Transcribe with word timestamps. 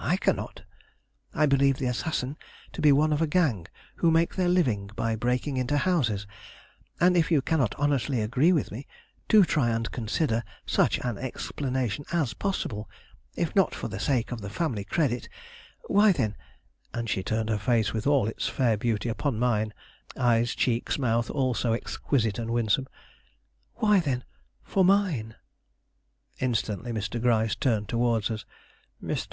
I 0.00 0.16
cannot. 0.16 0.62
I 1.34 1.44
believe 1.44 1.76
the 1.76 1.84
assassin 1.84 2.38
to 2.72 2.80
be 2.80 2.92
one 2.92 3.12
of 3.12 3.20
a 3.20 3.26
gang 3.26 3.66
who 3.96 4.10
make 4.10 4.34
their 4.36 4.48
living 4.48 4.86
by 4.96 5.16
breaking 5.16 5.58
into 5.58 5.76
houses, 5.76 6.26
and 6.98 7.14
if 7.14 7.30
you 7.30 7.42
cannot 7.42 7.74
honestly 7.78 8.22
agree 8.22 8.54
with 8.54 8.72
me, 8.72 8.86
do 9.28 9.44
try 9.44 9.68
and 9.68 9.92
consider 9.92 10.44
such 10.64 10.98
an 11.00 11.18
explanation 11.18 12.06
as 12.10 12.32
possible; 12.32 12.88
if 13.36 13.54
not 13.54 13.74
for 13.74 13.88
the 13.88 14.00
sake 14.00 14.32
of 14.32 14.40
the 14.40 14.48
family 14.48 14.82
credit, 14.82 15.28
why 15.88 16.10
then" 16.10 16.36
and 16.94 17.10
she 17.10 17.22
turned 17.22 17.50
her 17.50 17.58
face 17.58 17.92
with 17.92 18.06
all 18.06 18.26
its 18.28 18.48
fair 18.48 18.78
beauty 18.78 19.10
upon 19.10 19.38
mine, 19.38 19.74
eyes, 20.16 20.54
cheeks, 20.54 20.98
mouth 20.98 21.28
all 21.28 21.52
so 21.52 21.74
exquisite 21.74 22.38
and 22.38 22.50
winsome 22.50 22.86
"why 23.74 24.00
then, 24.00 24.24
for 24.64 24.86
mine." 24.86 25.34
Instantly 26.40 26.92
Mr. 26.92 27.20
Gryce 27.20 27.54
turned 27.54 27.90
towards 27.90 28.30
us. 28.30 28.46
"Mr. 29.04 29.28